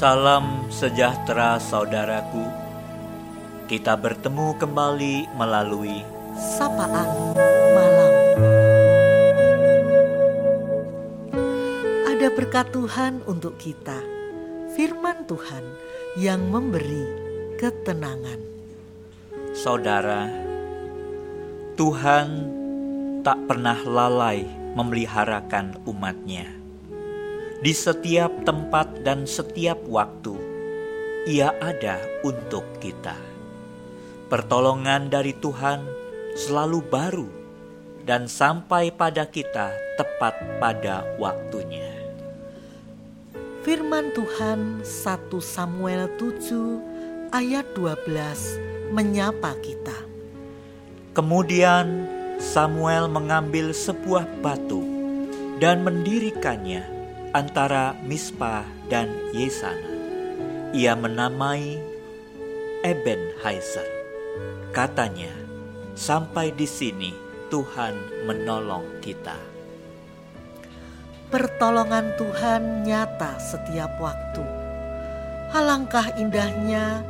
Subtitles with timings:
[0.00, 2.48] Salam sejahtera saudaraku.
[3.68, 6.00] Kita bertemu kembali melalui
[6.40, 7.36] sapaan
[7.76, 8.14] malam.
[12.16, 14.00] Ada berkat Tuhan untuk kita.
[14.72, 15.68] Firman Tuhan
[16.16, 17.04] yang memberi
[17.60, 18.40] ketenangan.
[19.52, 20.32] saudara.
[21.76, 22.28] Tuhan
[23.20, 26.59] tak pernah lalai memeliharakan umatnya.
[27.60, 30.32] Di setiap tempat dan setiap waktu,
[31.28, 33.12] ia ada untuk kita.
[34.32, 35.84] Pertolongan dari Tuhan
[36.40, 37.28] selalu baru
[38.08, 42.00] dan sampai pada kita tepat pada waktunya.
[43.60, 49.98] Firman Tuhan 1 Samuel 7 ayat 12 menyapa kita.
[51.12, 52.08] Kemudian
[52.40, 54.80] Samuel mengambil sebuah batu
[55.60, 56.99] dan mendirikannya
[57.30, 59.90] antara Mispa dan Yesana.
[60.74, 61.78] Ia menamai
[62.82, 63.86] Eben Haiser.
[64.70, 65.30] Katanya,
[65.98, 67.10] sampai di sini
[67.50, 69.34] Tuhan menolong kita.
[71.30, 74.42] Pertolongan Tuhan nyata setiap waktu.
[75.50, 77.02] Alangkah indahnya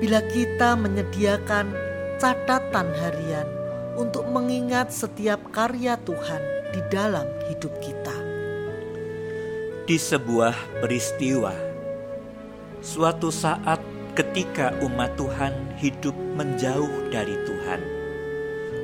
[0.00, 1.72] bila kita menyediakan
[2.20, 3.48] catatan harian
[3.96, 8.23] untuk mengingat setiap karya Tuhan di dalam hidup kita.
[9.84, 11.52] Di sebuah peristiwa,
[12.80, 13.84] suatu saat
[14.16, 17.84] ketika umat Tuhan hidup menjauh dari Tuhan,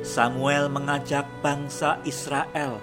[0.05, 2.77] Samuel mengajak bangsa Israel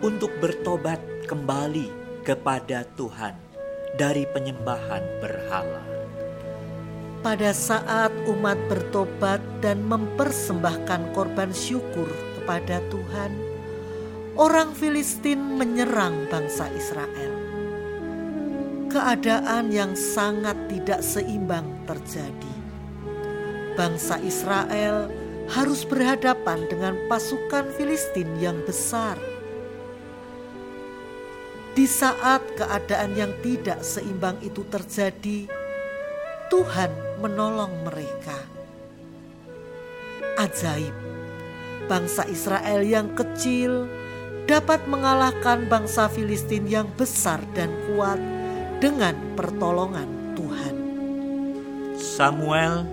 [0.00, 0.96] untuk bertobat
[1.28, 1.92] kembali
[2.24, 3.36] kepada Tuhan
[4.00, 5.84] dari penyembahan berhala.
[7.20, 12.08] Pada saat umat bertobat dan mempersembahkan korban syukur
[12.40, 13.36] kepada Tuhan,
[14.40, 17.37] orang Filistin menyerang bangsa Israel.
[18.88, 22.54] Keadaan yang sangat tidak seimbang terjadi.
[23.76, 25.12] Bangsa Israel
[25.52, 29.20] harus berhadapan dengan pasukan Filistin yang besar.
[31.76, 35.44] Di saat keadaan yang tidak seimbang itu terjadi,
[36.48, 38.40] Tuhan menolong mereka.
[40.40, 40.96] Ajaib,
[41.92, 43.84] bangsa Israel yang kecil
[44.48, 48.37] dapat mengalahkan bangsa Filistin yang besar dan kuat
[48.78, 50.74] dengan pertolongan Tuhan.
[51.98, 52.86] Samuel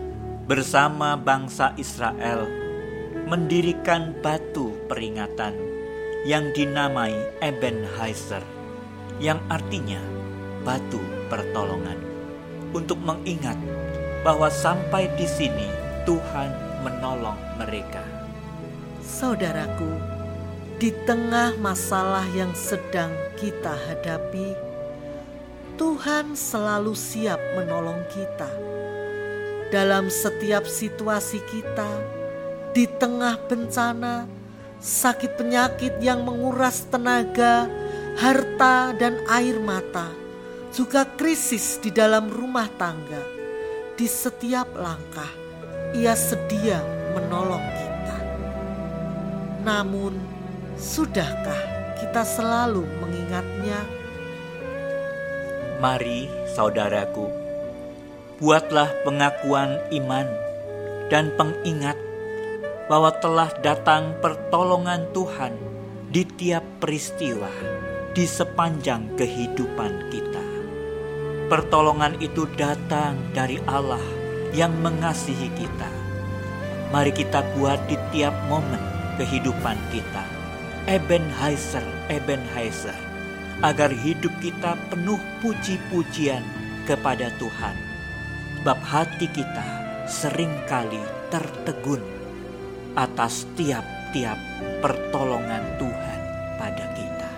[0.50, 2.50] bersama bangsa Israel
[3.30, 5.54] mendirikan batu peringatan
[6.26, 8.42] yang dinamai Eben Heiser,
[9.22, 10.02] yang artinya
[10.66, 10.98] batu
[11.30, 12.02] pertolongan
[12.74, 13.58] untuk mengingat
[14.26, 15.70] bahwa sampai di sini
[16.10, 16.50] Tuhan
[16.82, 18.02] menolong mereka.
[19.06, 20.02] Saudaraku,
[20.82, 24.65] di tengah masalah yang sedang kita hadapi,
[25.76, 28.48] Tuhan selalu siap menolong kita.
[29.68, 31.92] Dalam setiap situasi kita,
[32.72, 34.24] di tengah bencana,
[34.80, 37.68] sakit penyakit yang menguras tenaga,
[38.16, 40.08] harta, dan air mata,
[40.72, 43.24] juga krisis di dalam rumah tangga.
[44.00, 45.32] Di setiap langkah,
[45.96, 46.80] Ia sedia
[47.16, 48.18] menolong kita.
[49.64, 50.16] Namun,
[50.80, 51.64] sudahkah
[52.00, 54.05] kita selalu mengingatnya?
[55.76, 57.28] Mari, saudaraku,
[58.40, 60.24] buatlah pengakuan iman
[61.12, 62.00] dan pengingat
[62.88, 65.52] bahwa telah datang pertolongan Tuhan
[66.08, 67.52] di tiap peristiwa
[68.16, 70.46] di sepanjang kehidupan kita.
[71.52, 74.02] Pertolongan itu datang dari Allah
[74.56, 75.92] yang mengasihi kita.
[76.96, 78.80] Mari kita buat di tiap momen
[79.20, 80.24] kehidupan kita.
[80.88, 83.05] Eben Heiser, Eben Heiser.
[83.64, 86.44] Agar hidup kita penuh puji-pujian
[86.84, 87.76] kepada Tuhan.
[88.66, 89.66] Sebab hati kita
[90.10, 90.98] sering kali
[91.30, 92.02] tertegun
[92.98, 94.38] atas tiap-tiap
[94.82, 96.20] pertolongan Tuhan
[96.58, 97.30] pada kita.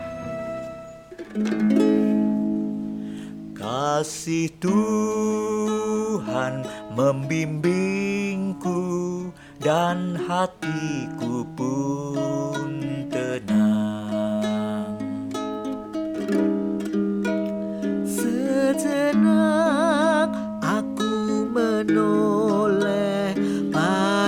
[3.58, 5.44] Kasih Tuhan
[6.96, 8.80] membimbingku
[9.60, 12.47] dan hatiku pun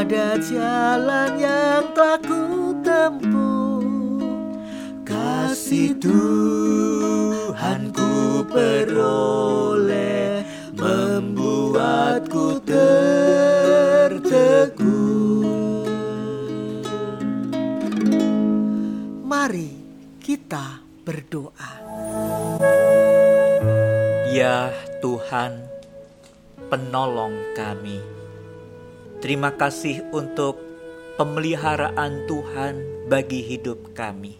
[0.10, 4.26] pada jalan yang telah ku tempuh.
[5.06, 10.42] Kasih Tuhan ku peroleh
[10.74, 13.14] membuatku tertegun.
[19.30, 19.78] Mari
[20.26, 21.86] kita berdoa.
[24.34, 24.74] Ya
[25.06, 25.70] Tuhan,
[26.74, 28.19] penolong kami.
[29.20, 30.56] Terima kasih untuk
[31.20, 32.76] pemeliharaan Tuhan
[33.12, 34.40] bagi hidup kami.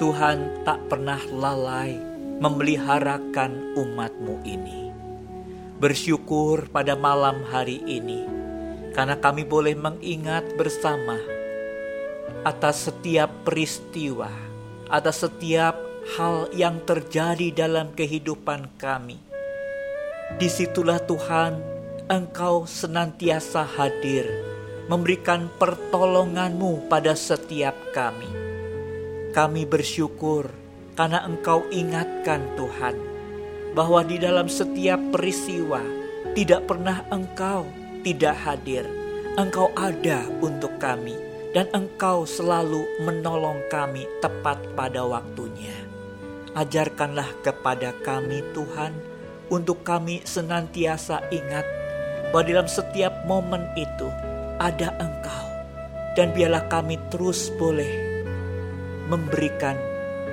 [0.00, 2.00] Tuhan tak pernah lalai
[2.40, 4.88] memeliharakan umatmu ini.
[5.76, 8.24] Bersyukur pada malam hari ini,
[8.96, 11.20] karena kami boleh mengingat bersama
[12.40, 14.32] atas setiap peristiwa,
[14.88, 15.76] atas setiap
[16.16, 19.16] hal yang terjadi dalam kehidupan kami
[20.36, 21.73] Di situlah Tuhan,
[22.04, 24.28] Engkau senantiasa hadir,
[24.92, 28.28] memberikan pertolonganmu pada setiap kami.
[29.32, 30.52] Kami bersyukur
[31.00, 33.00] karena Engkau ingatkan Tuhan,
[33.72, 35.80] bahwa di dalam setiap peristiwa
[36.36, 37.64] tidak pernah Engkau
[38.04, 38.84] tidak hadir.
[39.40, 41.16] Engkau ada untuk kami
[41.56, 45.72] dan Engkau selalu menolong kami tepat pada waktunya.
[46.52, 48.92] Ajarkanlah kepada kami Tuhan,
[49.48, 51.83] untuk kami senantiasa ingat
[52.34, 54.10] bahwa dalam setiap momen itu
[54.58, 55.46] ada Engkau,
[56.18, 57.86] dan biarlah kami terus boleh
[59.06, 59.78] memberikan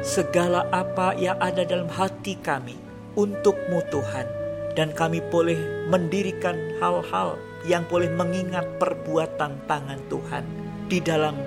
[0.02, 2.74] segala apa yang ada dalam hati kami
[3.14, 4.26] untukmu Tuhan,
[4.74, 5.62] dan kami boleh
[5.94, 7.38] mendirikan hal-hal
[7.70, 10.42] yang boleh mengingat perbuatan tangan Tuhan
[10.90, 11.38] di dalam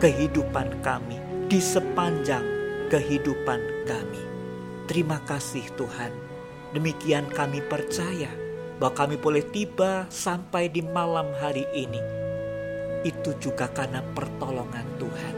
[0.00, 1.20] kehidupan kami,
[1.52, 2.48] di sepanjang
[2.88, 4.24] kehidupan kami.
[4.88, 6.16] Terima kasih Tuhan.
[6.72, 8.41] Demikian kami percaya
[8.82, 12.02] bahwa kami boleh tiba sampai di malam hari ini.
[13.06, 15.34] Itu juga karena pertolongan Tuhan.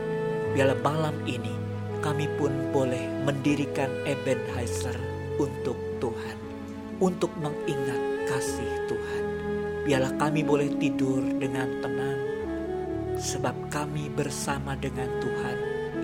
[0.56, 1.52] Biarlah malam ini
[2.00, 4.96] kami pun boleh mendirikan Ebenezer
[5.36, 6.40] untuk Tuhan.
[7.04, 9.24] Untuk mengingat kasih Tuhan.
[9.84, 12.20] Biarlah kami boleh tidur dengan tenang.
[13.20, 15.58] Sebab kami bersama dengan Tuhan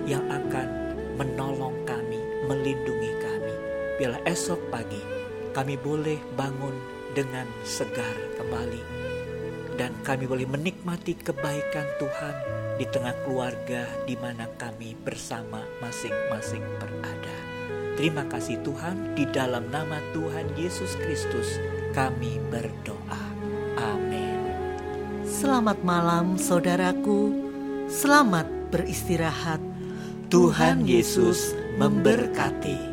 [0.05, 3.55] yang akan menolong kami, melindungi kami.
[3.97, 5.20] Biarlah esok pagi
[5.51, 6.75] kami boleh bangun
[7.11, 8.83] dengan segar kembali.
[9.75, 12.35] Dan kami boleh menikmati kebaikan Tuhan
[12.75, 17.37] di tengah keluarga di mana kami bersama masing-masing berada.
[17.99, 21.59] Terima kasih Tuhan, di dalam nama Tuhan Yesus Kristus
[21.91, 23.23] kami berdoa.
[23.77, 24.39] Amin.
[25.27, 27.35] Selamat malam saudaraku,
[27.91, 29.59] selamat beristirahat.
[30.31, 32.90] Tuhan Yesus memberkati.